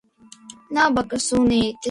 Nabaga 0.77 1.21
sunītis. 1.27 1.79